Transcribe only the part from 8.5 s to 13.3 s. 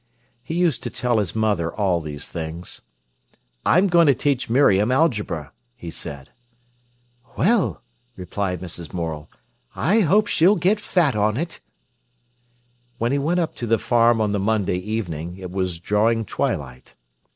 Mrs. Morel, "I hope she'll get fat on it." When he